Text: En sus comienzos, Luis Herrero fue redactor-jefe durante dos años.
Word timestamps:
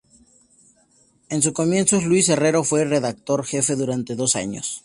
En 1.29 1.43
sus 1.43 1.51
comienzos, 1.53 2.05
Luis 2.05 2.27
Herrero 2.27 2.63
fue 2.63 2.85
redactor-jefe 2.85 3.75
durante 3.75 4.15
dos 4.15 4.35
años. 4.35 4.79